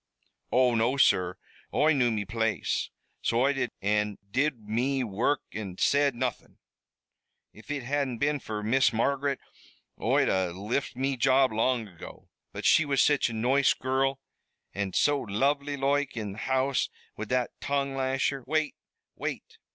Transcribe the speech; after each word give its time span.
"Oh, 0.51 0.73
no, 0.73 0.97
sur, 0.97 1.37
Oi 1.71 1.93
knew 1.93 2.09
me 2.09 2.25
place, 2.25 2.89
so 3.21 3.41
Oi 3.41 3.53
did, 3.53 3.69
an' 3.83 4.17
did 4.31 4.61
me 4.67 5.03
wurruk 5.03 5.41
an' 5.53 5.77
said 5.77 6.15
nothin'. 6.15 6.57
If 7.53 7.69
it 7.69 7.83
hadn't 7.83 8.17
been 8.17 8.39
fer 8.39 8.63
Miss 8.63 8.91
Margaret 8.91 9.39
Oi'd 10.01 10.27
a 10.27 10.53
lift 10.53 10.95
me 10.95 11.17
job 11.17 11.51
long 11.53 11.87
ago. 11.87 12.29
But 12.51 12.65
she 12.65 12.83
was 12.83 12.99
such 12.99 13.29
a 13.29 13.33
noice 13.33 13.75
girrul, 13.75 14.17
an' 14.73 14.93
so 14.93 15.21
lonely 15.21 15.77
loike, 15.77 16.17
in 16.17 16.31
the 16.31 16.37
house 16.39 16.89
wid 17.15 17.29
that 17.29 17.51
tongue 17.61 17.95
lasher" 17.95 18.43
"Wait! 18.47 18.73
wait! 19.15 19.59